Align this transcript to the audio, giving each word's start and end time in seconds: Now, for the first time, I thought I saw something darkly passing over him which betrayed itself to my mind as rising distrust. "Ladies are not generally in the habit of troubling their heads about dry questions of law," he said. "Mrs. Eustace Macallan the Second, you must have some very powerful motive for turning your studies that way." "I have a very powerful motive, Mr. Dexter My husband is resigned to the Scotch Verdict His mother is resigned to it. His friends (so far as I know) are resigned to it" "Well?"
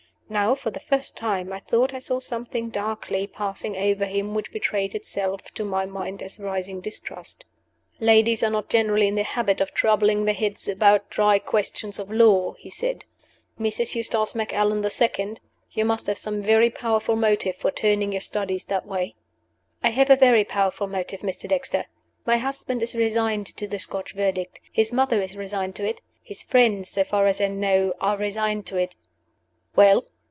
Now, 0.31 0.55
for 0.55 0.71
the 0.71 0.79
first 0.79 1.17
time, 1.17 1.51
I 1.51 1.59
thought 1.59 1.93
I 1.93 1.99
saw 1.99 2.21
something 2.21 2.69
darkly 2.69 3.27
passing 3.27 3.75
over 3.75 4.05
him 4.05 4.33
which 4.33 4.53
betrayed 4.53 4.95
itself 4.95 5.41
to 5.55 5.65
my 5.65 5.85
mind 5.85 6.23
as 6.23 6.39
rising 6.39 6.79
distrust. 6.79 7.43
"Ladies 7.99 8.41
are 8.41 8.49
not 8.49 8.69
generally 8.69 9.09
in 9.09 9.15
the 9.15 9.23
habit 9.25 9.59
of 9.59 9.73
troubling 9.73 10.23
their 10.23 10.33
heads 10.33 10.69
about 10.69 11.09
dry 11.09 11.37
questions 11.37 11.99
of 11.99 12.09
law," 12.09 12.53
he 12.53 12.69
said. 12.69 13.03
"Mrs. 13.59 13.93
Eustace 13.93 14.33
Macallan 14.33 14.79
the 14.83 14.89
Second, 14.89 15.41
you 15.73 15.83
must 15.83 16.07
have 16.07 16.17
some 16.17 16.41
very 16.41 16.69
powerful 16.69 17.17
motive 17.17 17.57
for 17.57 17.69
turning 17.69 18.13
your 18.13 18.21
studies 18.21 18.63
that 18.63 18.85
way." 18.85 19.15
"I 19.83 19.89
have 19.89 20.09
a 20.09 20.15
very 20.15 20.45
powerful 20.45 20.87
motive, 20.87 21.19
Mr. 21.19 21.49
Dexter 21.49 21.87
My 22.25 22.37
husband 22.37 22.81
is 22.81 22.95
resigned 22.95 23.47
to 23.47 23.67
the 23.67 23.79
Scotch 23.79 24.13
Verdict 24.13 24.61
His 24.71 24.93
mother 24.93 25.21
is 25.21 25.35
resigned 25.35 25.75
to 25.75 25.85
it. 25.85 26.01
His 26.23 26.41
friends 26.41 26.87
(so 26.87 27.03
far 27.03 27.25
as 27.27 27.41
I 27.41 27.49
know) 27.49 27.93
are 27.99 28.15
resigned 28.15 28.65
to 28.67 28.77
it" 28.77 28.95
"Well?" 29.75 30.05